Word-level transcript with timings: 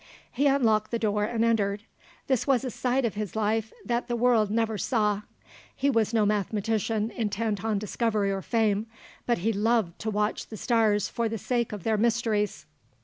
He 0.31 0.47
unlocked 0.47 0.89
the 0.89 0.97
door 0.97 1.25
and 1.25 1.45
entered. 1.45 1.83
This 2.25 2.47
was 2.47 2.65
a 2.65 2.71
side 2.71 3.05
of 3.05 3.13
his 3.13 3.35
life 3.35 3.71
that 3.85 4.07
the 4.07 4.15
world 4.15 4.49
never 4.49 4.75
saw; 4.75 5.21
he 5.75 5.91
was 5.91 6.11
no 6.11 6.25
mathematician 6.25 7.11
intent 7.11 7.63
on 7.63 7.77
discovery 7.77 8.31
or 8.31 8.41
fame, 8.41 8.87
but 9.27 9.37
he 9.37 9.53
loved 9.53 9.99
to 9.99 10.09
watch 10.09 10.47
the 10.47 10.57
stars 10.57 11.07
for 11.07 11.29
the 11.29 11.37
sake 11.37 11.71
of 11.71 11.83
their 11.83 11.97
mysteries. 11.97 12.65